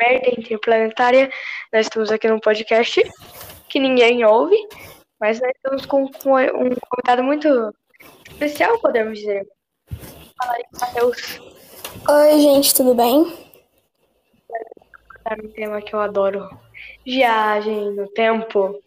Merda 0.00 0.30
Interplanetária. 0.38 1.30
Nós 1.72 1.86
estamos 1.86 2.10
aqui 2.10 2.28
no 2.28 2.40
podcast 2.40 3.02
que 3.68 3.78
ninguém 3.78 4.24
ouve, 4.24 4.56
mas 5.20 5.40
nós 5.40 5.52
estamos 5.54 5.86
com, 5.86 6.10
com 6.10 6.36
um 6.36 6.74
convidado 6.88 7.22
muito 7.22 7.74
especial, 8.30 8.78
podemos 8.78 9.18
dizer. 9.18 9.46
Fala 10.38 10.54
aí, 10.54 10.64
Matheus. 10.80 11.40
Oi, 12.08 12.40
gente, 12.40 12.74
tudo 12.74 12.94
bem? 12.94 13.48
Um 15.42 15.48
tema 15.48 15.82
que 15.82 15.94
eu 15.94 16.00
adoro: 16.00 16.48
viagem 17.04 17.92
no 17.92 18.08
tempo. 18.08 18.82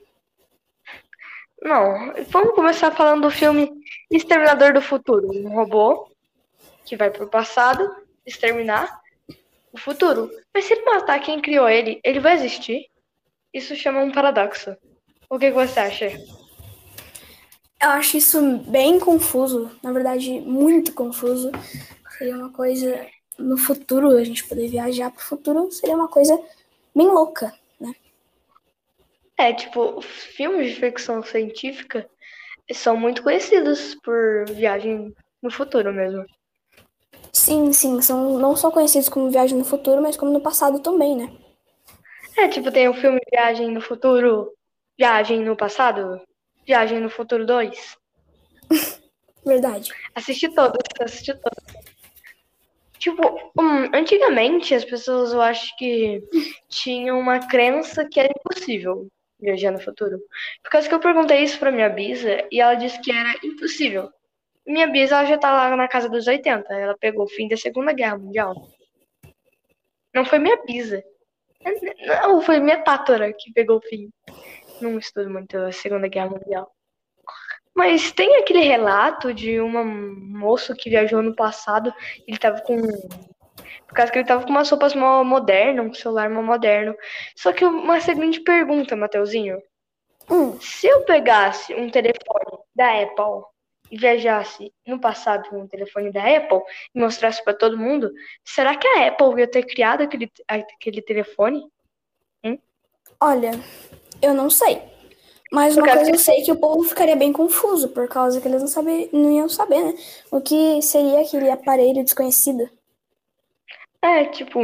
Não, 1.61 2.13
vamos 2.29 2.55
começar 2.55 2.89
falando 2.91 3.23
do 3.23 3.31
filme 3.31 3.71
Exterminador 4.09 4.73
do 4.73 4.81
Futuro 4.81 5.29
um 5.31 5.53
robô 5.53 6.09
que 6.83 6.97
vai 6.97 7.11
pro 7.11 7.27
passado 7.27 7.87
exterminar 8.25 8.99
o 9.71 9.77
futuro. 9.77 10.29
Mas 10.53 10.65
se 10.65 10.73
ele 10.73 10.85
matar 10.85 11.19
quem 11.19 11.41
criou 11.41 11.67
ele, 11.67 11.99
ele 12.03 12.19
vai 12.19 12.35
existir? 12.35 12.87
Isso 13.53 13.75
chama 13.75 14.01
um 14.01 14.11
paradoxo. 14.11 14.75
O 15.29 15.39
que, 15.39 15.47
que 15.47 15.55
você 15.55 15.79
acha? 15.79 16.05
Eu 17.81 17.89
acho 17.89 18.17
isso 18.17 18.57
bem 18.59 18.99
confuso, 18.99 19.71
na 19.81 19.91
verdade, 19.91 20.39
muito 20.41 20.93
confuso. 20.93 21.51
Seria 22.17 22.35
uma 22.35 22.51
coisa 22.51 23.07
no 23.39 23.57
futuro, 23.57 24.09
a 24.09 24.23
gente 24.23 24.47
poder 24.47 24.67
viajar 24.67 25.09
pro 25.09 25.23
futuro, 25.23 25.71
seria 25.71 25.95
uma 25.95 26.07
coisa 26.07 26.39
bem 26.95 27.07
louca, 27.07 27.53
né? 27.79 27.93
É, 29.37 29.53
tipo, 29.53 29.99
filmes 30.01 30.75
de 30.75 30.79
ficção 30.79 31.23
científica 31.23 32.07
são 32.71 32.95
muito 32.95 33.23
conhecidos 33.23 33.95
por 33.95 34.45
viagem 34.49 35.13
no 35.41 35.49
futuro 35.49 35.91
mesmo. 35.91 36.25
Sim, 37.41 37.73
sim, 37.73 37.99
são 38.03 38.37
não 38.37 38.55
só 38.55 38.69
conhecidos 38.69 39.09
como 39.09 39.31
Viagem 39.31 39.57
no 39.57 39.65
Futuro, 39.65 39.99
mas 39.99 40.15
como 40.15 40.31
no 40.31 40.39
passado 40.39 40.79
também, 40.79 41.17
né? 41.17 41.35
É, 42.37 42.47
tipo, 42.47 42.71
tem 42.71 42.87
o 42.87 42.93
filme 42.93 43.19
Viagem 43.31 43.71
no 43.71 43.81
Futuro, 43.81 44.53
Viagem 44.95 45.39
no 45.39 45.55
Passado, 45.55 46.21
Viagem 46.67 46.99
no 46.99 47.09
Futuro 47.09 47.43
2. 47.43 47.97
Verdade. 49.43 49.91
Assisti 50.13 50.53
todos, 50.53 50.77
assisti 50.99 51.33
todos. 51.33 51.83
Tipo, 52.99 53.51
hum, 53.59 53.89
antigamente 53.91 54.75
as 54.75 54.85
pessoas, 54.85 55.33
eu 55.33 55.41
acho 55.41 55.75
que 55.77 56.21
tinham 56.69 57.19
uma 57.19 57.39
crença 57.39 58.07
que 58.07 58.19
era 58.19 58.29
impossível 58.29 59.07
viajar 59.39 59.71
no 59.71 59.79
futuro. 59.79 60.19
Por 60.61 60.69
causa 60.69 60.87
que 60.87 60.93
eu 60.93 60.99
perguntei 60.99 61.39
isso 61.41 61.57
pra 61.57 61.71
minha 61.71 61.89
bisa 61.89 62.47
e 62.51 62.61
ela 62.61 62.75
disse 62.75 63.01
que 63.01 63.11
era 63.11 63.33
impossível. 63.43 64.11
Minha 64.65 64.87
bisa 64.87 65.17
ela 65.17 65.25
já 65.25 65.37
tá 65.37 65.51
lá 65.51 65.75
na 65.75 65.87
casa 65.87 66.07
dos 66.07 66.27
80. 66.27 66.73
Ela 66.73 66.97
pegou 66.97 67.25
o 67.25 67.29
fim 67.29 67.47
da 67.47 67.57
Segunda 67.57 67.93
Guerra 67.93 68.17
Mundial. 68.17 68.55
Não 70.13 70.25
foi 70.25 70.39
minha 70.39 70.61
bisa. 70.63 71.03
Não, 72.23 72.41
foi 72.41 72.59
minha 72.59 72.81
tátora 72.83 73.33
que 73.33 73.51
pegou 73.53 73.77
o 73.77 73.81
fim. 73.81 74.09
Não 74.81 74.97
estudo 74.97 75.29
muito 75.29 75.57
a 75.57 75.71
Segunda 75.71 76.07
Guerra 76.07 76.29
Mundial. 76.29 76.71
Mas 77.73 78.11
tem 78.11 78.35
aquele 78.35 78.61
relato 78.61 79.33
de 79.33 79.59
uma 79.59 79.83
moço 79.83 80.75
que 80.75 80.89
viajou 80.89 81.21
no 81.21 81.35
passado. 81.35 81.93
Ele 82.27 82.37
tava 82.37 82.61
com. 82.61 82.77
Por 83.87 83.95
causa 83.95 84.11
que 84.11 84.19
ele 84.19 84.27
tava 84.27 84.43
com 84.43 84.49
umas 84.49 84.69
roupas 84.69 84.93
mó 84.93 85.23
modernas, 85.23 85.85
um 85.85 85.93
celular 85.93 86.29
mó 86.29 86.41
moderno. 86.41 86.95
Só 87.35 87.51
que 87.51 87.63
uma 87.65 87.99
seguinte 87.99 88.41
pergunta, 88.41 88.95
Mateuzinho. 88.95 89.61
Hum. 90.29 90.59
Se 90.59 90.87
eu 90.87 91.03
pegasse 91.03 91.73
um 91.73 91.89
telefone 91.89 92.59
da 92.75 93.01
Apple 93.01 93.50
viajasse 93.97 94.73
no 94.85 94.99
passado 94.99 95.49
com 95.49 95.61
um 95.61 95.67
telefone 95.67 96.11
da 96.11 96.23
Apple 96.23 96.61
e 96.93 96.99
mostrasse 96.99 97.43
para 97.43 97.53
todo 97.53 97.77
mundo, 97.77 98.11
será 98.43 98.75
que 98.75 98.87
a 98.87 99.07
Apple 99.07 99.39
ia 99.39 99.47
ter 99.47 99.63
criado 99.63 100.01
aquele, 100.01 100.31
aquele 100.47 101.01
telefone? 101.01 101.65
Hein? 102.43 102.61
Olha, 103.19 103.51
eu 104.21 104.33
não 104.33 104.49
sei. 104.49 104.81
Mas 105.51 105.75
uma 105.75 105.85
coisa 105.85 106.09
eu 106.09 106.17
sei 106.17 106.43
que 106.43 106.51
o 106.51 106.55
povo 106.55 106.81
ficaria 106.83 107.15
bem 107.15 107.33
confuso, 107.33 107.89
por 107.89 108.07
causa 108.07 108.39
que 108.39 108.47
eles 108.47 108.61
não, 108.61 108.69
saber, 108.69 109.09
não 109.11 109.31
iam 109.35 109.49
saber, 109.49 109.83
né? 109.83 109.93
O 110.31 110.39
que 110.39 110.81
seria 110.81 111.21
aquele 111.21 111.49
aparelho 111.49 112.03
desconhecido. 112.05 112.69
É, 114.01 114.25
tipo. 114.25 114.59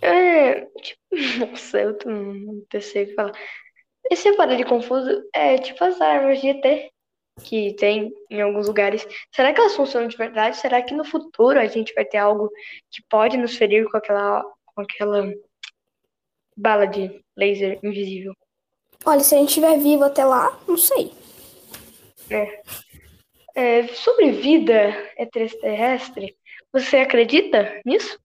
É, 0.00 0.60
tipo, 0.80 1.00
nossa, 1.50 1.80
eu 1.80 1.98
não 2.06 2.80
sei 2.80 3.04
o 3.04 3.06
que 3.08 3.14
falar. 3.14 3.32
Esse 4.08 4.28
aparelho 4.28 4.66
confuso 4.66 5.22
é 5.32 5.58
tipo 5.58 5.82
as 5.82 6.00
armas 6.00 6.40
de 6.40 6.48
ET 6.48 6.92
que 7.40 7.74
tem 7.74 8.12
em 8.30 8.42
alguns 8.42 8.66
lugares. 8.66 9.06
Será 9.34 9.52
que 9.52 9.60
elas 9.60 9.76
funcionam 9.76 10.08
de 10.08 10.16
verdade? 10.16 10.56
Será 10.56 10.82
que 10.82 10.94
no 10.94 11.04
futuro 11.04 11.58
a 11.58 11.66
gente 11.66 11.94
vai 11.94 12.04
ter 12.04 12.18
algo 12.18 12.50
que 12.90 13.02
pode 13.08 13.36
nos 13.36 13.56
ferir 13.56 13.88
com 13.90 13.96
aquela, 13.96 14.42
com 14.66 14.82
aquela 14.82 15.32
bala 16.56 16.86
de 16.86 17.22
laser 17.36 17.78
invisível? 17.82 18.34
Olha, 19.04 19.20
se 19.20 19.34
a 19.34 19.38
gente 19.38 19.48
estiver 19.48 19.78
vivo 19.78 20.04
até 20.04 20.24
lá, 20.24 20.58
não 20.68 20.76
sei. 20.76 21.12
É. 22.30 22.62
É, 23.54 23.88
sobre 23.88 24.32
vida 24.32 24.94
extraterrestre, 25.18 26.36
você 26.72 26.98
acredita 26.98 27.80
nisso? 27.84 28.18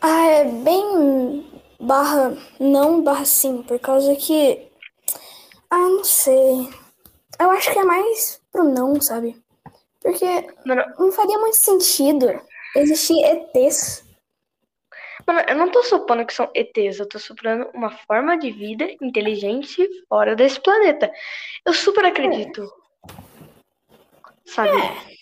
Ah, 0.00 0.26
é 0.26 0.44
bem 0.44 1.46
barra 1.80 2.36
não 2.58 3.02
barra 3.02 3.24
sim, 3.24 3.62
por 3.62 3.78
causa 3.78 4.14
que. 4.16 4.68
Ah, 5.70 5.88
não 5.88 6.04
sei. 6.04 6.68
Eu 7.38 7.50
acho 7.50 7.72
que 7.72 7.78
é 7.78 7.84
mais 7.84 8.40
pro 8.50 8.64
não, 8.64 9.00
sabe? 9.00 9.40
Porque 10.00 10.24
Mano, 10.64 10.84
não 10.98 11.12
faria 11.12 11.38
muito 11.38 11.56
sentido 11.56 12.40
existir 12.76 13.16
ETs. 13.24 14.04
Mano, 15.26 15.40
eu 15.48 15.56
não 15.56 15.70
tô 15.70 15.82
supondo 15.82 16.24
que 16.24 16.32
são 16.32 16.50
ETs, 16.54 16.98
eu 16.98 17.08
tô 17.08 17.18
supondo 17.18 17.68
uma 17.74 17.90
forma 17.90 18.38
de 18.38 18.50
vida 18.50 18.88
inteligente 19.02 19.86
fora 20.08 20.34
desse 20.34 20.60
planeta. 20.60 21.12
Eu 21.64 21.74
super 21.74 22.04
acredito. 22.06 22.66
Sabe? 24.46 24.70
É. 24.70 25.18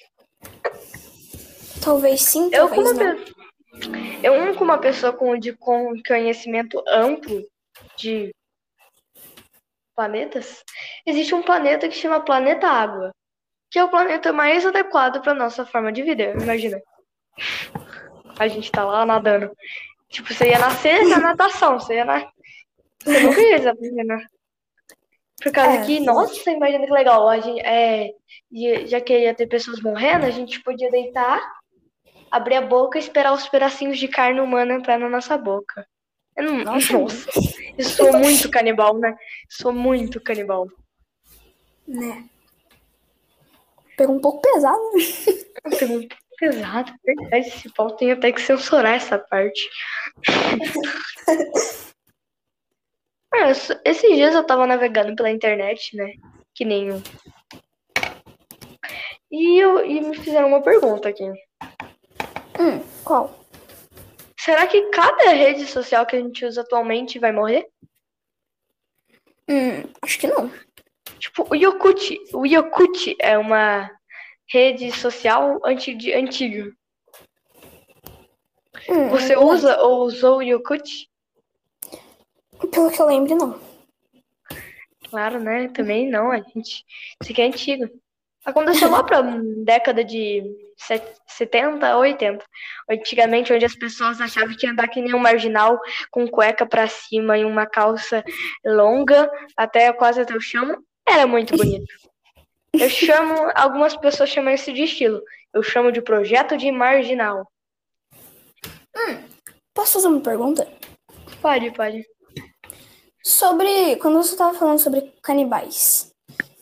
Talvez 1.83 2.23
sim, 2.23 2.45
Eu, 2.53 2.69
talvez 2.69 2.93
como 2.93 3.05
não. 3.05 3.17
uma, 3.17 3.27
eu, 4.23 4.55
como 4.55 4.65
uma 4.65 4.79
pessoa 4.79 5.13
com, 5.13 5.37
de, 5.39 5.53
com 5.55 5.93
conhecimento 6.07 6.83
amplo 6.89 7.45
de 7.97 8.33
planetas, 9.97 10.63
existe 11.07 11.35
um 11.35 11.43
planeta 11.43 11.89
que 11.89 11.97
chama 11.97 12.21
Planeta 12.21 12.69
Água, 12.69 13.13
que 13.71 13.79
é 13.79 13.85
o 13.85 13.89
planeta 13.89 14.33
mais 14.33 14.65
adequado 14.65 15.21
para 15.23 15.35
nossa 15.35 15.65
forma 15.65 15.91
de 15.91 16.03
vida. 16.03 16.35
Imagina. 16.41 16.81
A 18.39 18.47
gente 18.47 18.71
tá 18.71 18.85
lá 18.85 19.05
nadando. 19.07 19.51
Tipo, 20.09 20.33
você 20.33 20.51
ia 20.51 20.59
nascer 20.59 21.05
na 21.07 21.19
natação, 21.19 21.81
você 21.81 21.95
ia 21.95 22.05
na... 22.05 22.31
Você 23.03 23.21
nunca 23.21 23.41
ia 23.41 23.59
né? 24.05 24.27
Por 25.43 25.53
causa 25.53 25.79
É, 25.79 25.85
que, 25.85 26.01
nossa, 26.01 26.51
imagina 26.51 26.87
que 26.87 26.93
legal. 26.93 27.29
A 27.29 27.41
gente, 27.41 27.61
é, 27.61 28.11
já 28.87 29.01
que 29.01 29.19
ia 29.19 29.35
ter 29.35 29.47
pessoas 29.47 29.81
morrendo, 29.81 30.25
a 30.25 30.31
gente 30.31 30.63
podia 30.63 30.91
deitar, 30.91 31.41
abrir 32.31 32.57
a 32.57 32.63
boca 32.63 32.99
e 32.99 33.01
esperar 33.01 33.33
os 33.33 33.49
pedacinhos 33.49 33.99
de 33.99 34.09
carne 34.09 34.41
humana 34.41 34.75
entrar 34.75 34.99
na 34.99 35.09
nossa 35.09 35.37
boca. 35.37 35.87
Eu 36.37 36.45
não, 36.45 36.65
Nossa. 36.65 36.93
nossa, 36.99 37.31
eu 37.79 37.85
sou 37.85 38.13
muito 38.19 38.51
canibal, 38.51 38.99
né? 38.99 39.17
Sou 39.49 39.73
muito 39.73 40.21
canibal. 40.21 40.69
Né? 41.87 42.29
Pegou 43.97 44.17
um 44.17 44.21
pouco 44.21 44.41
pesado, 44.41 44.83
né? 44.95 45.03
Eu 45.65 45.79
tenho 45.79 45.93
muito 45.93 46.17
pesado, 46.39 46.93
verdade. 47.05 47.49
Esse 47.49 47.73
pau 47.73 47.91
tem 47.97 48.13
até 48.13 48.31
que 48.33 48.41
censurar 48.41 48.95
essa 48.95 49.19
parte. 49.19 49.69
Só- 53.55 53.79
esses 53.85 54.15
dias 54.17 54.35
eu 54.35 54.45
tava 54.45 54.67
navegando 54.67 55.15
pela 55.15 55.31
internet, 55.31 55.97
né? 55.97 56.15
Que 56.55 56.65
nem 56.65 56.93
um. 56.93 57.03
E, 59.31 59.59
eu, 59.59 59.85
e 59.85 60.01
me 60.01 60.17
fizeram 60.17 60.49
uma 60.49 60.63
pergunta 60.63 61.09
aqui. 61.09 61.25
Hum, 62.59 62.81
qual? 63.05 63.46
Será 64.47 64.65
que 64.69 64.81
cada 64.91 65.31
rede 65.31 65.67
social 65.67 66.07
que 66.07 66.15
a 66.15 66.21
gente 66.21 66.47
usa 66.47 66.61
atualmente 66.61 67.19
vai 67.19 67.33
morrer? 67.33 67.69
Hum, 69.49 69.83
acho 70.01 70.21
que 70.21 70.29
não. 70.29 70.49
Tipo, 71.19 71.49
o 71.51 71.57
Yakut. 71.57 72.17
O 72.33 72.47
Yakut 72.47 73.17
é 73.19 73.37
uma 73.37 73.91
rede 74.47 74.93
social 74.93 75.61
anti, 75.65 76.13
antiga. 76.13 76.73
Hum, 78.89 79.09
Você 79.09 79.35
não. 79.35 79.49
usa 79.49 79.81
ou 79.81 80.05
usou 80.05 80.37
o 80.37 80.43
Yakut? 80.43 81.11
Pelo 82.71 82.93
que 82.93 83.03
eu 83.03 83.07
lembro, 83.07 83.35
não. 83.35 83.61
Claro, 85.11 85.41
né? 85.41 85.71
Também 85.71 86.09
não, 86.09 86.31
a 86.31 86.37
gente. 86.37 86.85
Isso 87.21 87.33
aqui 87.33 87.43
é 87.43 87.47
antigo. 87.47 87.91
Aconteceu 88.47 88.89
lá 88.91 89.03
pra 89.03 89.21
década 89.65 90.05
de 90.05 90.43
set- 90.77 91.17
70, 91.27 91.97
80. 91.99 92.45
Antigamente, 92.89 93.53
onde 93.53 93.65
as 93.65 93.75
pessoas 93.75 94.21
achavam 94.21 94.55
que 94.57 94.65
ia 94.65 94.73
andar 94.73 94.87
que 94.89 95.03
nem 95.03 95.15
um 95.15 95.19
marginal 95.19 95.81
com 96.11 96.29
cueca 96.29 96.65
pra 96.65 96.87
cima 96.87 97.37
e 97.37 97.45
uma 97.45 97.67
calça 97.67 98.25
longa, 98.65 99.29
até 99.57 99.93
quase 99.93 100.21
até 100.21 100.33
o 100.35 100.41
chão, 100.41 100.81
era 101.07 101.27
muito 101.27 101.57
bonito. 101.57 101.93
Eu 102.73 102.89
chamo, 102.89 103.35
algumas 103.55 103.97
pessoas 103.97 104.31
chamam 104.31 104.55
isso 104.55 104.73
de 104.73 104.85
estilo. 104.85 105.21
Eu 105.53 105.63
chamo 105.63 105.91
de 105.91 106.01
projeto 106.01 106.57
de 106.57 106.71
marginal. 106.71 107.51
Posso 109.75 109.95
fazer 109.95 110.09
uma 110.09 110.21
pergunta? 110.21 110.69
Pode, 111.43 111.71
pode. 111.73 112.07
Sobre. 113.25 113.97
Quando 113.97 114.23
você 114.23 114.37
tava 114.37 114.57
falando 114.57 114.79
sobre 114.79 115.13
canibais. 115.23 116.13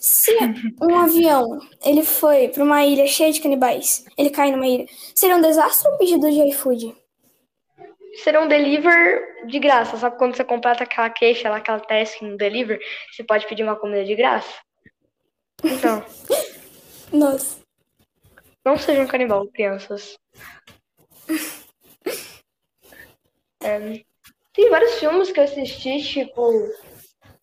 Se 0.04 0.36
um 0.82 0.98
avião 0.98 1.58
ele 1.82 2.04
foi 2.04 2.48
para 2.48 2.62
uma 2.62 2.84
ilha 2.84 3.06
cheia 3.06 3.32
de 3.32 3.40
canibais, 3.40 4.04
ele 4.18 4.28
cai 4.28 4.50
numa 4.52 4.66
ilha, 4.66 4.84
seria 5.14 5.34
um 5.34 5.40
desastre 5.40 5.88
ou 5.88 5.94
um 5.94 5.96
pedido 5.96 6.30
de 6.30 6.46
iFood? 6.50 6.94
Seria 8.16 8.42
um 8.42 8.46
deliver 8.46 9.46
de 9.46 9.58
graça. 9.58 9.96
Sabe 9.96 10.18
quando 10.18 10.36
você 10.36 10.44
completa 10.44 10.84
aquela 10.84 11.08
queixa 11.08 11.48
lá, 11.48 11.56
aquela 11.56 11.80
task 11.80 12.20
no 12.20 12.36
deliver, 12.36 12.78
você 13.10 13.24
pode 13.24 13.48
pedir 13.48 13.62
uma 13.62 13.76
comida 13.76 14.04
de 14.04 14.14
graça? 14.14 14.52
Então, 15.64 16.04
Nossa. 17.10 17.62
não 18.62 18.76
sejam 18.76 19.06
canibal, 19.06 19.46
crianças. 19.46 20.18
É, 23.62 24.04
tem 24.52 24.68
vários 24.68 24.98
filmes 24.98 25.32
que 25.32 25.40
eu 25.40 25.44
assisti, 25.44 26.02
tipo. 26.02 26.52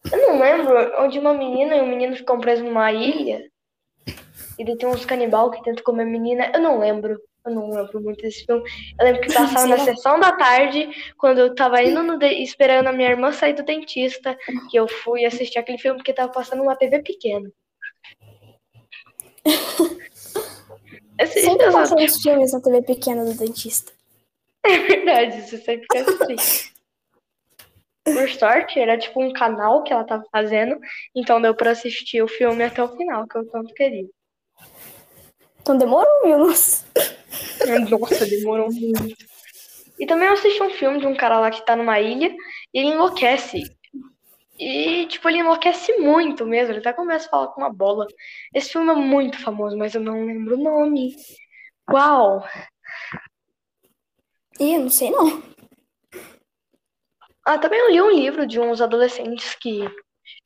Eu 0.09 0.17
não 0.17 0.39
lembro, 0.39 0.73
onde 1.03 1.19
uma 1.19 1.33
menina 1.33 1.75
e 1.75 1.81
um 1.81 1.87
menino 1.87 2.15
ficam 2.15 2.39
presos 2.39 2.63
numa 2.65 2.91
ilha. 2.91 3.45
E 4.57 4.63
daí 4.65 4.77
tem 4.77 4.87
uns 4.87 5.05
canibal 5.05 5.51
que 5.51 5.61
tentam 5.63 5.83
comer 5.83 6.03
a 6.03 6.05
menina. 6.05 6.51
Eu 6.53 6.61
não 6.61 6.79
lembro. 6.79 7.19
Eu 7.43 7.51
não 7.55 7.69
lembro 7.71 7.99
muito 7.99 8.21
desse 8.21 8.45
filme. 8.45 8.63
Eu 8.99 9.05
lembro 9.05 9.21
que 9.21 9.33
passava 9.33 9.65
na 9.67 9.79
sessão 9.79 10.19
da 10.19 10.31
tarde, 10.31 10.89
quando 11.17 11.39
eu 11.39 11.53
tava 11.55 11.81
indo 11.81 12.17
de- 12.17 12.43
esperando 12.43 12.87
a 12.87 12.93
minha 12.93 13.09
irmã 13.09 13.31
sair 13.31 13.53
do 13.53 13.63
dentista, 13.63 14.37
que 14.69 14.77
eu 14.77 14.87
fui 14.87 15.25
assistir 15.25 15.57
aquele 15.59 15.77
filme 15.79 15.97
porque 15.97 16.13
tava 16.13 16.31
passando 16.31 16.59
numa 16.59 16.75
TV 16.75 17.01
pequena. 17.01 17.49
Esse, 21.19 21.41
Sempre 21.41 21.71
passam 21.71 21.97
os 21.97 22.21
filmes 22.21 22.53
na 22.53 22.61
TV 22.61 22.81
pequena 22.81 23.23
do 23.25 23.33
dentista. 23.33 23.91
É 24.63 24.77
verdade, 24.77 25.39
isso 25.39 25.57
sempre 25.65 25.87
fica 25.91 26.23
assim. 26.23 26.70
Por 28.03 28.29
sorte, 28.29 28.79
era 28.79 28.97
tipo 28.97 29.21
um 29.21 29.31
canal 29.31 29.83
que 29.83 29.93
ela 29.93 30.03
tava 30.03 30.23
fazendo, 30.31 30.79
então 31.15 31.41
deu 31.41 31.53
pra 31.53 31.71
assistir 31.71 32.21
o 32.21 32.27
filme 32.27 32.63
até 32.63 32.81
o 32.81 32.95
final, 32.95 33.27
que 33.27 33.37
eu 33.37 33.47
tanto 33.49 33.73
queria. 33.73 34.07
Então 35.61 35.77
demorou, 35.77 36.23
viu? 36.23 36.37
Nossa. 36.39 36.85
Nossa, 37.89 38.25
demorou 38.25 38.71
muito. 38.71 39.15
E 39.99 40.05
também 40.07 40.27
eu 40.27 40.33
assisti 40.33 40.61
um 40.63 40.71
filme 40.71 40.99
de 40.99 41.05
um 41.05 41.15
cara 41.15 41.39
lá 41.39 41.51
que 41.51 41.63
tá 41.63 41.75
numa 41.75 41.99
ilha 41.99 42.35
e 42.73 42.79
ele 42.79 42.89
enlouquece. 42.89 43.61
E, 44.57 45.05
tipo, 45.07 45.29
ele 45.29 45.39
enlouquece 45.39 45.97
muito 45.97 46.45
mesmo. 46.45 46.71
Ele 46.71 46.79
até 46.79 46.91
começa 46.91 47.27
a 47.27 47.29
falar 47.29 47.47
com 47.49 47.61
uma 47.61 47.71
bola. 47.71 48.07
Esse 48.53 48.71
filme 48.71 48.91
é 48.91 48.95
muito 48.95 49.39
famoso, 49.39 49.77
mas 49.77 49.93
eu 49.93 50.01
não 50.01 50.25
lembro 50.25 50.55
o 50.55 50.63
nome. 50.63 51.15
Uau! 51.91 52.43
Ih, 54.59 54.77
não 54.77 54.89
sei 54.89 55.11
não. 55.11 55.41
Ah, 57.45 57.57
também 57.57 57.79
eu 57.79 57.91
li 57.91 58.01
um 58.01 58.11
livro 58.11 58.45
de 58.45 58.59
uns 58.59 58.81
adolescentes 58.81 59.55
que 59.55 59.83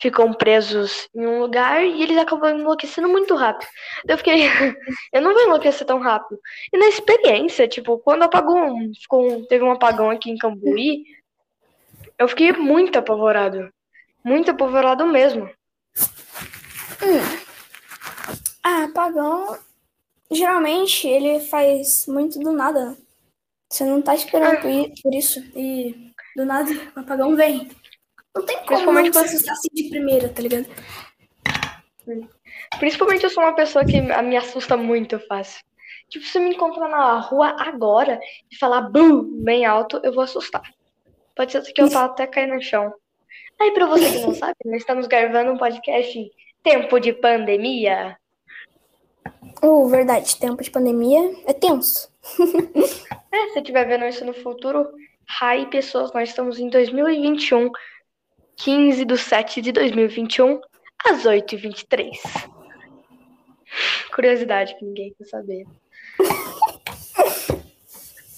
ficam 0.02 0.34
presos 0.34 1.08
em 1.16 1.26
um 1.28 1.40
lugar 1.40 1.84
e 1.84 2.02
eles 2.02 2.18
acabam 2.18 2.58
enlouquecendo 2.58 3.08
muito 3.10 3.36
rápido. 3.36 3.70
Eu 4.08 4.18
fiquei, 4.18 4.44
eu 5.14 5.22
não 5.22 5.34
vou 5.34 5.44
enlouquecer 5.44 5.86
tão 5.86 6.00
rápido. 6.00 6.40
E 6.74 6.78
na 6.78 6.88
experiência, 6.88 7.68
tipo, 7.68 7.98
quando 8.00 8.24
apagou, 8.24 8.58
um- 8.58 8.92
ficou, 8.94 9.46
teve 9.48 9.64
um 9.64 9.72
apagão 9.72 10.10
aqui 10.10 10.32
em 10.32 10.38
Cambuí, 10.38 11.04
eu 12.18 12.28
fiquei 12.28 12.52
muito 12.54 12.98
apavorado. 12.98 13.70
Muito 14.24 14.50
apavorado 14.52 15.06
mesmo. 15.06 15.50
Ah, 18.64 18.86
apagão. 18.86 19.58
Geralmente 20.32 21.08
ele 21.08 21.40
faz 21.42 22.06
muito 22.08 22.40
do 22.40 22.52
nada. 22.52 22.98
Você 23.72 23.84
não 23.86 24.02
tá 24.02 24.16
esperando 24.16 24.68
i- 24.70 24.94
por 25.02 25.14
isso. 25.14 25.40
E 25.56 26.12
do 26.36 26.46
nada 26.46 26.70
o 26.96 27.00
apagão 27.00 27.36
vem. 27.36 27.70
Não 28.36 28.44
tem 28.46 28.58
como 28.58 28.68
Principalmente 28.68 29.06
não 29.06 29.14
quando- 29.14 29.28
você 29.30 29.50
assim 29.50 29.70
de 29.74 29.90
primeira, 29.90 30.30
tá 30.30 30.42
ligado? 30.42 30.66
Principalmente 32.80 33.24
eu 33.24 33.30
sou 33.30 33.44
uma 33.44 33.56
pessoa 33.56 33.86
que 33.86 34.00
me 34.02 34.38
assusta 34.38 34.76
muito 34.78 35.20
fácil. 35.28 35.64
Tipo, 36.10 36.26
se 36.26 36.40
me 36.40 36.54
encontrar 36.54 36.88
na 36.90 37.20
rua 37.20 37.56
agora 37.60 38.20
e 38.52 38.56
falar 38.58 38.82
bum 38.82 39.24
bem 39.44 39.66
alto, 39.66 40.00
eu 40.04 40.14
vou 40.14 40.24
assustar. 40.24 40.62
Pode 41.36 41.52
ser 41.52 41.62
que 41.62 41.82
eu 41.82 41.88
vá 41.90 42.06
até 42.06 42.28
cair 42.28 42.48
no 42.48 42.62
chão. 42.62 42.94
Aí, 43.60 43.72
pra 43.72 43.86
você 43.88 44.12
que 44.12 44.20
não 44.20 44.34
sabe, 44.36 44.56
nós 44.66 44.78
estamos 44.82 45.08
gravando 45.08 45.52
um 45.52 45.58
podcast 45.58 46.18
em 46.18 46.30
tempo 46.62 47.00
de 47.00 47.12
pandemia. 47.14 48.18
Oh, 49.64 49.88
verdade, 49.88 50.38
tempo 50.38 50.62
de 50.62 50.70
pandemia 50.70 51.22
é 51.48 51.54
tenso. 51.54 52.12
É, 53.32 53.50
se 53.50 53.60
estiver 53.60 53.86
vendo 53.86 54.06
isso 54.06 54.24
no 54.24 54.34
futuro, 54.34 54.88
hi 55.30 55.66
pessoas, 55.70 56.12
nós 56.14 56.30
estamos 56.30 56.60
em 56.60 56.70
2021, 56.70 57.70
15 58.58 59.06
de 59.06 59.18
7 59.18 59.62
de 59.62 59.72
2021, 59.72 60.60
às 61.06 61.24
8h23. 61.26 62.18
Curiosidade 64.14 64.76
que 64.78 64.86
ninguém 64.86 65.14
quer 65.18 65.26
saber. 65.26 65.66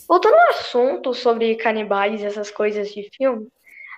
Voltando 0.07 0.35
ao 0.35 0.49
assunto 0.49 1.13
sobre 1.13 1.55
canibais 1.55 2.21
e 2.21 2.25
essas 2.25 2.49
coisas 2.49 2.89
de 2.93 3.09
filme, 3.15 3.47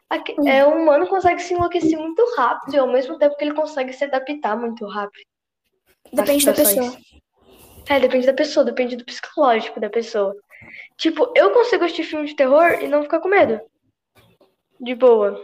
aqui- 0.09 0.35
é, 0.47 0.65
o 0.65 0.69
humano 0.75 1.07
consegue 1.07 1.41
se 1.41 1.53
enlouquecer 1.53 1.97
muito 1.97 2.23
rápido 2.35 2.75
e 2.75 2.79
ao 2.79 2.87
mesmo 2.91 3.17
tempo 3.17 3.35
que 3.37 3.43
ele 3.45 3.53
consegue 3.53 3.93
se 3.93 4.03
adaptar 4.03 4.57
muito 4.57 4.85
rápido. 4.87 5.23
Depende 6.11 6.45
da 6.45 6.53
pessoa. 6.53 6.97
É, 7.87 7.99
depende 7.99 8.25
da 8.25 8.33
pessoa, 8.33 8.65
depende 8.65 8.95
do 8.95 9.05
psicológico 9.05 9.79
da 9.79 9.89
pessoa. 9.89 10.35
Tipo, 10.97 11.31
eu 11.35 11.51
consigo 11.51 11.83
assistir 11.85 12.03
filme 12.03 12.27
de 12.27 12.35
terror 12.35 12.79
e 12.81 12.87
não 12.87 13.03
ficar 13.03 13.19
com 13.19 13.29
medo. 13.29 13.59
De 14.79 14.95
boa. 14.95 15.43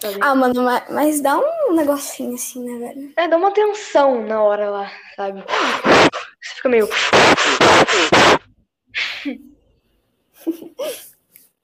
Sabe? 0.00 0.18
Ah, 0.20 0.34
mano, 0.34 0.62
ma- 0.62 0.86
mas 0.90 1.20
dá 1.20 1.38
um 1.38 1.74
negocinho 1.74 2.34
assim, 2.34 2.64
né, 2.64 2.88
velho? 2.88 3.12
É, 3.16 3.28
dá 3.28 3.36
uma 3.36 3.52
tensão 3.52 4.22
na 4.26 4.42
hora 4.42 4.70
lá, 4.70 4.90
sabe? 5.14 5.44
Você 6.40 6.54
fica 6.56 6.68
meio. 6.68 6.88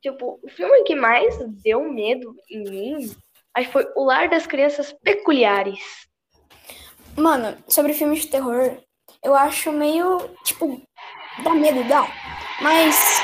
tipo, 0.02 0.38
o 0.42 0.48
filme 0.48 0.82
que 0.84 0.94
mais 0.94 1.36
deu 1.62 1.82
medo 1.90 2.36
em 2.50 2.62
mim 2.64 3.16
acho 3.54 3.66
que 3.68 3.72
foi 3.72 3.90
O 3.96 4.04
Lar 4.04 4.28
das 4.28 4.46
Crianças 4.46 4.92
Peculiares. 5.02 6.06
Mano, 7.16 7.56
sobre 7.66 7.94
filmes 7.94 8.20
de 8.22 8.28
terror, 8.28 8.76
eu 9.24 9.34
acho 9.34 9.72
meio, 9.72 10.18
tipo, 10.44 10.82
dá 11.42 11.54
medo, 11.54 11.82
dá. 11.88 12.06
Mas 12.60 13.20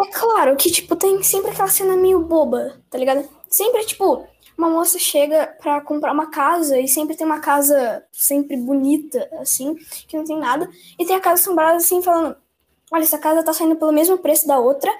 é 0.00 0.06
claro 0.12 0.56
que, 0.56 0.70
tipo, 0.70 0.96
tem 0.96 1.22
sempre 1.22 1.50
aquela 1.50 1.68
cena 1.68 1.96
meio 1.96 2.20
boba, 2.20 2.80
tá 2.90 2.98
ligado? 2.98 3.28
Sempre, 3.48 3.84
tipo, 3.84 4.26
uma 4.56 4.68
moça 4.68 4.98
chega 4.98 5.46
pra 5.60 5.80
comprar 5.80 6.12
uma 6.12 6.30
casa 6.30 6.78
e 6.78 6.88
sempre 6.88 7.16
tem 7.16 7.26
uma 7.26 7.40
casa 7.40 8.04
sempre 8.12 8.56
bonita, 8.56 9.28
assim, 9.40 9.74
que 10.08 10.16
não 10.16 10.24
tem 10.24 10.38
nada. 10.38 10.68
E 10.98 11.04
tem 11.04 11.16
a 11.16 11.20
casa 11.20 11.42
assombrada, 11.42 11.76
assim, 11.76 12.02
falando: 12.02 12.36
olha, 12.92 13.02
essa 13.02 13.18
casa 13.18 13.42
tá 13.42 13.52
saindo 13.52 13.76
pelo 13.76 13.92
mesmo 13.92 14.18
preço 14.18 14.46
da 14.46 14.58
outra. 14.58 14.90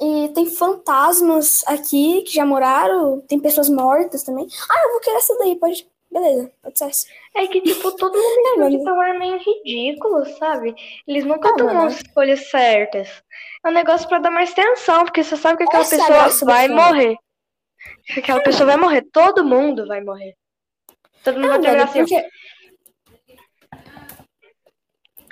E 0.00 0.30
tem 0.34 0.46
fantasmas 0.46 1.62
aqui 1.66 2.22
que 2.22 2.32
já 2.34 2.46
moraram, 2.46 3.20
tem 3.28 3.38
pessoas 3.38 3.68
mortas 3.68 4.22
também. 4.22 4.46
Ah, 4.70 4.84
eu 4.86 4.92
vou 4.92 5.00
querer 5.00 5.16
essa 5.16 5.36
daí, 5.38 5.56
pode. 5.56 5.86
Beleza, 6.12 6.52
ser 6.74 6.84
essa. 6.88 7.06
É 7.36 7.46
que, 7.46 7.60
tipo, 7.60 7.92
todo 7.96 8.12
mundo 8.18 8.38
em 8.40 8.54
filme 8.54 8.70
de 8.70 8.76
mano. 8.78 8.84
terror 8.84 9.04
é 9.14 9.18
meio 9.18 9.38
ridículo, 9.38 10.26
sabe? 10.38 10.74
Eles 11.06 11.24
nunca 11.24 11.50
Ah, 11.50 11.56
tomam 11.56 11.74
mano. 11.74 11.86
as 11.86 11.96
escolhas 12.02 12.50
certas. 12.50 13.22
É 13.64 13.68
um 13.68 13.72
negócio 13.72 14.08
pra 14.08 14.18
dar 14.18 14.30
mais 14.30 14.52
tensão, 14.52 15.04
porque 15.04 15.22
você 15.22 15.36
sabe 15.36 15.58
que 15.58 15.64
aquela 15.64 15.82
Essa 15.82 15.94
é 15.96 15.98
pessoa 15.98 16.52
vai 16.52 16.68
morrer. 16.68 17.16
Aquela 18.16 18.42
pessoa 18.42 18.66
vai 18.66 18.76
morrer. 18.76 19.02
Todo 19.12 19.44
mundo 19.44 19.86
vai 19.86 20.00
morrer. 20.02 20.34
Todo 21.22 21.36
mundo 21.38 21.48
vai 21.48 21.58
Não, 21.58 21.64
terminar 21.64 21.84
assim. 21.84 22.00
porque... 22.00 22.28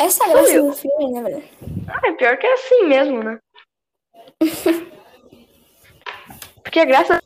Essa 0.01 0.25
é 0.25 0.27
a 0.27 0.33
graça 0.33 0.63
do 0.63 0.73
filme, 0.75 1.13
né, 1.13 1.23
velho? 1.23 1.49
Ah, 1.89 2.07
é 2.09 2.13
pior 2.13 2.37
que 2.39 2.47
é 2.47 2.53
assim 2.53 2.85
mesmo, 2.85 3.23
né? 3.25 3.41
Porque 6.63 6.79
a 6.81 6.85
graça 6.85 7.19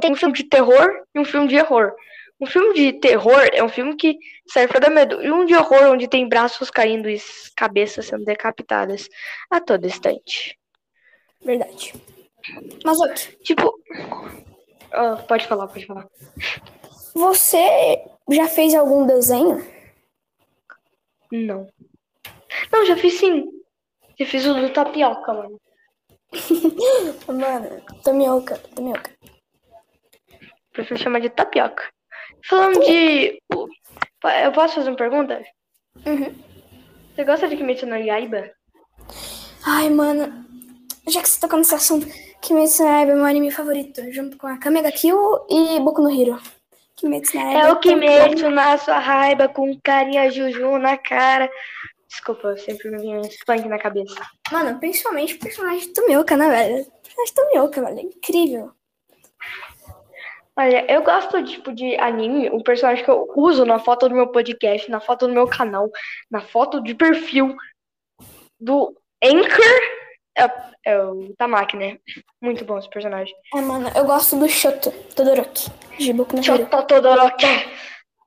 tem 0.00 0.12
um 0.12 0.16
filme 0.16 0.34
de 0.34 0.44
terror 0.44 1.04
e 1.14 1.18
um 1.18 1.24
filme 1.24 1.48
de 1.48 1.58
horror. 1.58 1.94
Um 2.40 2.46
filme 2.46 2.74
de 2.74 2.92
terror 2.94 3.48
é 3.52 3.62
um 3.62 3.68
filme 3.68 3.94
que 3.96 4.16
serve 4.48 4.68
pra 4.68 4.80
dar 4.80 4.90
medo. 4.90 5.22
E 5.22 5.30
um 5.30 5.44
de 5.44 5.54
horror 5.54 5.92
onde 5.92 6.08
tem 6.08 6.28
braços 6.28 6.70
caindo 6.70 7.08
e 7.08 7.20
cabeças 7.54 8.06
sendo 8.06 8.24
decapitadas 8.24 9.08
a 9.50 9.60
todo 9.60 9.86
instante. 9.86 10.58
Verdade. 11.44 11.92
Mas, 12.84 12.98
ok, 13.00 13.38
Tipo. 13.42 13.78
Ah, 14.92 15.16
pode 15.28 15.46
falar, 15.46 15.68
pode 15.68 15.86
falar. 15.86 16.06
você 17.14 18.02
já 18.30 18.48
fez 18.48 18.74
algum 18.74 19.06
desenho? 19.06 19.64
Não. 21.30 21.68
Não, 22.72 22.86
já 22.86 22.96
fiz 22.96 23.14
sim. 23.14 23.46
Já 24.18 24.26
fiz 24.26 24.46
o 24.46 24.54
do 24.54 24.70
tapioca, 24.72 25.32
mano. 25.32 25.60
Mano, 27.26 27.82
Tomioka, 28.04 28.58
Tomioka. 28.74 29.10
Prefiro 30.80 30.98
chamar 30.98 31.20
de 31.20 31.28
tapioca. 31.28 31.84
Falando 32.48 32.80
de. 32.80 33.38
Eu 33.52 34.52
posso 34.52 34.76
fazer 34.76 34.88
uma 34.88 34.96
pergunta? 34.96 35.42
Uhum. 36.06 36.34
Você 37.14 37.22
gosta 37.22 37.46
de 37.46 37.56
Kimetsu 37.58 37.84
no 37.84 37.96
Yaiba? 37.96 38.50
Ai, 39.66 39.90
mano, 39.90 40.46
já 41.06 41.20
que 41.20 41.28
você 41.28 41.38
tocou 41.38 41.58
nesse 41.58 41.74
assunto, 41.74 42.06
Kimetsu 42.40 42.82
no 42.82 42.88
Yaiba 42.88 43.12
é 43.12 43.14
meu 43.14 43.26
anime 43.26 43.50
favorito, 43.50 44.10
junto 44.10 44.38
com 44.38 44.46
a 44.46 44.56
Kamega 44.56 44.90
Kill 44.90 45.18
e 45.50 45.78
Boku 45.80 46.00
no 46.00 46.10
Hero. 46.10 46.40
Kimetsu 46.96 47.36
no 47.36 47.42
Yaiba 47.42 47.60
É 47.60 47.72
o 47.72 47.78
Kimetsu 47.78 48.48
na 48.48 48.78
sua 48.78 48.98
raiva 48.98 49.48
com 49.48 49.78
carinha 49.84 50.30
Juju 50.30 50.78
na 50.78 50.96
cara. 50.96 51.50
Desculpa, 52.08 52.56
sempre 52.56 52.90
me 52.90 53.18
um 53.18 53.22
funk 53.46 53.68
na 53.68 53.78
cabeça. 53.78 54.16
Mano, 54.50 54.80
principalmente 54.80 55.34
o 55.34 55.40
personagem 55.40 55.92
do 55.92 56.06
Mioka, 56.06 56.38
né, 56.38 56.48
velho? 56.48 56.82
O 56.84 57.02
personagem 57.02 57.34
do 57.34 57.46
Mioka, 57.52 57.82
velho, 57.82 57.98
é 57.98 58.02
incrível. 58.02 58.72
Olha, 60.58 60.92
eu 60.92 61.02
gosto 61.02 61.42
tipo 61.44 61.72
de 61.72 61.96
anime, 61.96 62.50
o 62.50 62.62
personagem 62.62 63.04
que 63.04 63.10
eu 63.10 63.30
uso 63.36 63.64
na 63.64 63.78
foto 63.78 64.08
do 64.08 64.14
meu 64.14 64.28
podcast, 64.28 64.90
na 64.90 65.00
foto 65.00 65.26
do 65.26 65.32
meu 65.32 65.46
canal, 65.46 65.90
na 66.30 66.40
foto 66.40 66.82
de 66.82 66.94
perfil 66.94 67.56
do 68.60 68.94
Anchor 69.22 69.80
é, 70.36 70.50
é 70.84 71.02
o 71.02 71.34
Tamaki, 71.36 71.76
né? 71.76 71.98
Muito 72.40 72.64
bom 72.64 72.78
esse 72.78 72.88
personagem. 72.90 73.34
É, 73.54 73.60
mano, 73.60 73.90
eu 73.94 74.04
gosto 74.04 74.36
do 74.36 74.48
Shoto 74.48 74.90
Todoroki, 75.14 75.70
de 75.98 76.12
Boku 76.12 76.36
no 76.36 76.42
Hero. 76.42 76.68
Shoto 76.68 76.86
Todoroki. 76.86 77.46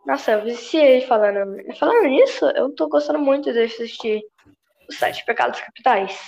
Nossa, 0.05 0.31
eu 0.31 0.43
viciei 0.43 1.01
falando. 1.01 1.55
Falando 1.77 2.07
nisso, 2.07 2.45
eu 2.55 2.69
tô 2.75 2.87
gostando 2.87 3.19
muito 3.19 3.51
de 3.53 3.61
assistir 3.61 4.21
os 4.89 4.97
Sete 4.97 5.25
Pecados 5.25 5.59
Capitais. 5.61 6.19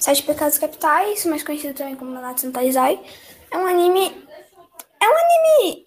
Sete 0.00 0.22
Pecados 0.22 0.58
Capitais, 0.58 1.26
mais 1.26 1.42
conhecido 1.42 1.74
também 1.74 1.94
como 1.94 2.10
Nanatsu 2.10 2.46
no 2.46 2.52
Taizai, 2.52 2.98
é 3.50 3.58
um 3.58 3.66
anime... 3.66 4.25
É 5.00 5.06
um 5.06 5.14
anime... 5.16 5.86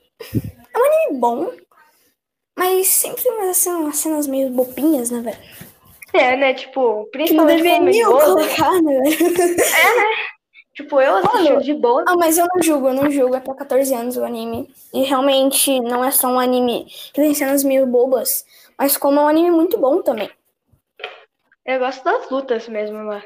É 0.74 0.78
um 0.78 0.86
anime 0.86 1.20
bom, 1.20 1.52
mas 2.58 2.88
sempre 2.88 3.28
umas, 3.30 3.50
assim, 3.50 3.70
umas 3.72 3.98
cenas 3.98 4.28
meio 4.28 4.50
bobinhas, 4.50 5.10
né, 5.10 5.22
velho? 5.22 5.38
É, 6.14 6.36
né? 6.36 6.54
Tipo, 6.54 6.82
não 6.82 7.06
principalmente 7.06 7.64
como 7.64 7.86
deveriam 7.86 8.10
idoso. 8.12 8.36
colocar, 8.36 8.82
né, 8.82 9.00
velho? 9.00 9.18
Tipo, 10.74 11.02
eu 11.02 11.18
assisti 11.18 11.50
Mano, 11.50 11.62
de 11.62 11.74
boa. 11.74 12.06
Ah, 12.08 12.16
mas 12.16 12.38
eu 12.38 12.48
não 12.54 12.64
julgo, 12.64 12.88
eu 12.88 12.94
não 12.94 13.12
julgo. 13.12 13.36
É 13.36 13.42
pra 13.42 13.54
14 13.54 13.94
anos 13.94 14.16
o 14.16 14.24
anime. 14.24 14.74
E 14.94 15.04
realmente 15.04 15.78
não 15.82 16.04
é 16.04 16.10
só 16.10 16.28
um 16.30 16.40
anime 16.40 16.86
que 16.86 17.22
tem 17.22 17.34
cenas 17.34 17.66
meio 17.66 17.86
bobas, 17.86 18.46
mas 18.78 18.96
como 18.96 19.20
é 19.20 19.24
um 19.24 19.28
anime 19.28 19.52
muito 19.52 19.78
bom 19.78 20.02
também. 20.02 20.32
Eu 21.66 21.80
gosto 21.80 22.02
das 22.04 22.30
lutas 22.30 22.68
mesmo 22.70 23.04
lá. 23.04 23.22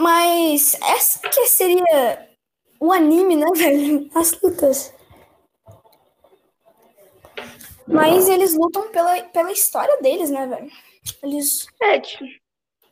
Mas 0.00 0.74
essa 0.80 1.20
que 1.28 1.46
seria 1.46 2.28
o 2.80 2.92
anime, 2.92 3.36
né, 3.36 3.46
velho? 3.56 4.08
As 4.14 4.40
lutas. 4.40 4.92
Mas 7.86 8.28
eles 8.28 8.54
lutam 8.54 8.90
pela, 8.90 9.20
pela 9.24 9.52
história 9.52 10.00
deles, 10.00 10.30
né, 10.30 10.46
velho? 10.46 10.70
Eles 11.22 11.66
É, 11.82 12.00
tipo, 12.00 12.24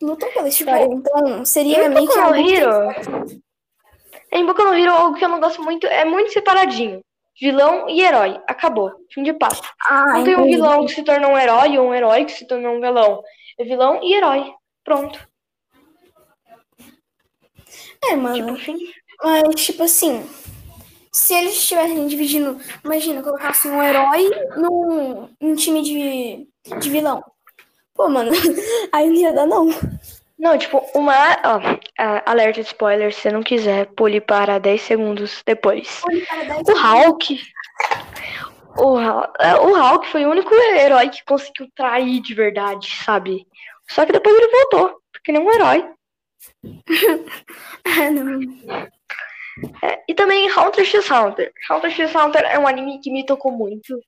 lutam 0.01 0.31
pela 0.33 0.49
história. 0.49 0.85
Então 0.85 1.45
seria 1.45 1.87
Em 1.87 1.89
meio 1.89 2.09
que 2.09 2.17
no 2.17 2.35
Hero, 2.35 3.43
em 4.31 4.47
Boku 4.47 4.62
no 4.62 4.75
Hero, 4.75 4.93
algo 4.93 5.17
que 5.19 5.25
eu 5.25 5.29
não 5.29 5.41
gosto 5.41 5.62
muito 5.62 5.87
é 5.87 6.05
muito 6.05 6.33
separadinho. 6.33 7.01
Vilão 7.41 7.89
e 7.89 8.03
herói. 8.03 8.41
Acabou. 8.47 8.93
Fim 9.11 9.23
de 9.23 9.33
papo. 9.33 9.62
Ah, 9.89 10.19
Não 10.19 10.25
tem 10.25 10.37
um 10.37 10.45
vilão 10.45 10.85
que 10.85 10.93
se 10.93 11.03
torna 11.03 11.27
um 11.29 11.37
herói 11.39 11.79
ou 11.79 11.89
um 11.89 11.95
herói 11.95 12.25
que 12.27 12.33
se 12.33 12.47
torna 12.47 12.71
um 12.71 12.81
vilão. 12.81 13.23
É 13.59 13.65
vilão 13.65 14.01
e 14.03 14.15
herói. 14.15 14.53
Pronto. 14.85 15.19
É, 18.05 18.09
Tipo, 18.11 18.17
mano. 18.19 18.57
fim. 18.57 18.79
Mas, 19.23 19.55
tipo 19.57 19.83
assim, 19.83 20.29
se 21.12 21.35
eles 21.35 21.55
estivessem 21.55 22.07
dividindo, 22.07 22.59
imagina, 22.85 23.23
colocassem 23.23 23.71
um 23.71 23.83
herói 23.83 24.31
num, 24.57 25.29
num 25.41 25.55
time 25.55 25.83
de, 25.83 26.49
de 26.81 26.91
vilão. 26.91 27.23
Pô, 27.95 28.09
mano, 28.09 28.33
aí 28.93 29.09
não 29.09 29.17
ia 29.17 29.33
dar, 29.33 29.47
não. 29.47 29.69
Não, 30.38 30.59
tipo, 30.59 30.85
uma. 30.95 31.14
Ó, 31.45 31.61
alerta 32.26 32.62
de 32.62 32.67
spoiler, 32.67 33.12
se 33.12 33.21
você 33.21 33.31
não 33.31 33.43
quiser, 33.43 33.87
pule 33.95 34.21
para 34.21 34.59
10 34.59 34.81
segundos 34.81 35.43
depois. 35.47 36.02
O 36.67 36.73
Hulk. 36.73 37.41
O, 38.76 38.99
é, 39.38 39.55
o 39.61 39.76
Hulk 39.76 40.09
foi 40.09 40.25
o 40.25 40.31
único 40.31 40.52
herói 40.55 41.11
que 41.11 41.23
conseguiu 41.25 41.69
trair 41.76 42.21
de 42.21 42.35
verdade, 42.35 42.88
sabe? 43.05 43.47
Só 43.88 44.07
que 44.07 44.12
depois 44.12 44.35
ele 44.35 44.50
voltou, 44.50 45.00
porque 45.12 45.31
ele 45.31 45.38
é 45.38 45.41
um 45.41 45.52
herói. 45.52 45.88
Ah, 47.85 48.11
não. 48.11 48.41
É, 49.83 50.03
e 50.09 50.15
também 50.15 50.51
Hunter 50.51 50.85
x 50.85 51.11
Hunter. 51.11 51.53
Hunter 51.71 51.91
x 51.91 52.15
Hunter 52.15 52.43
é 52.43 52.59
um 52.59 52.67
anime 52.67 53.01
que 53.01 53.11
me 53.11 53.25
tocou 53.25 53.53
muito. 53.53 53.99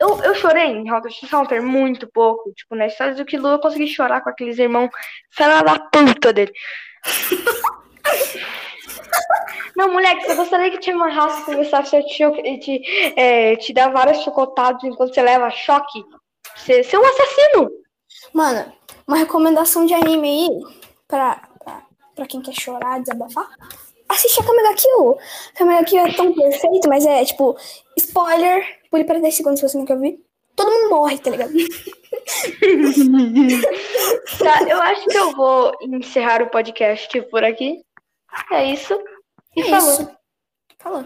Eu, 0.00 0.20
eu 0.22 0.34
chorei 0.34 0.66
em 0.66 0.92
Hunter 0.92 1.10
x 1.10 1.32
Hunter 1.32 1.62
muito 1.62 2.06
pouco. 2.06 2.52
Tipo, 2.52 2.74
na 2.74 2.86
história 2.86 3.14
do 3.14 3.24
Killua 3.24 3.52
eu 3.52 3.58
consegui 3.58 3.86
chorar 3.86 4.20
com 4.22 4.30
aqueles 4.30 4.58
irmãos 4.58 4.90
fela 5.30 5.62
da 5.62 5.78
puta 5.78 6.32
dele. 6.32 6.52
Não, 9.76 9.92
moleque, 9.92 10.24
você 10.24 10.34
gostaria 10.36 10.70
que 10.70 10.78
te 10.78 10.92
amarrasse, 10.92 11.44
começasse 11.44 11.96
a 11.96 12.02
te, 12.02 12.22
e 12.22 12.58
te, 12.58 13.12
é, 13.16 13.56
te 13.56 13.72
dar 13.72 13.90
vários 13.90 14.18
chocotados 14.22 14.84
enquanto 14.84 15.12
você 15.12 15.20
leva 15.20 15.50
choque? 15.50 16.04
Você, 16.56 16.84
você 16.84 16.94
é 16.94 16.98
um 16.98 17.04
assassino! 17.04 17.70
Mano, 18.32 18.72
uma 19.06 19.16
recomendação 19.16 19.84
de 19.84 19.92
anime 19.92 20.28
aí, 20.28 20.48
pra, 21.08 21.48
pra, 21.62 21.82
pra 22.14 22.26
quem 22.26 22.40
quer 22.40 22.54
chorar, 22.54 23.00
desabafar, 23.00 23.48
assiste 24.08 24.40
a 24.40 24.44
Kamega 24.44 24.74
Kill. 24.74 25.18
Kamega 25.54 25.84
Kill 25.84 26.06
é 26.06 26.12
tão 26.14 26.32
perfeito, 26.34 26.88
mas 26.88 27.04
é, 27.06 27.24
tipo, 27.24 27.56
spoiler, 27.98 28.64
pule 28.90 29.04
para 29.04 29.18
10 29.20 29.34
segundos 29.34 29.60
se 29.60 29.68
você 29.68 29.84
quer 29.84 29.94
ouvir. 29.94 30.18
Todo 30.56 30.70
mundo 30.70 30.90
morre, 30.90 31.18
tá 31.18 31.30
ligado? 31.30 31.52
Tá, 34.38 34.62
eu 34.68 34.80
acho 34.80 35.04
que 35.06 35.16
eu 35.16 35.32
vou 35.32 35.72
encerrar 35.82 36.42
o 36.42 36.50
podcast 36.50 37.20
por 37.22 37.44
aqui. 37.44 37.82
É 38.52 38.64
isso. 38.64 38.98
E 39.56 39.62
É 39.62 39.64
falou. 39.64 39.90
isso. 39.92 40.10
Falou. 40.78 41.04